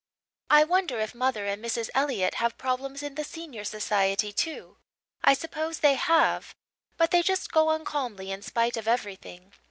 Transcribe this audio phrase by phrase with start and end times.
[0.49, 1.91] I wonder if mother and Mrs.
[1.93, 4.77] Elliott have problems in the Senior Society too.
[5.23, 6.55] I suppose they have,
[6.97, 9.53] but they just go on calmly in spite of everything.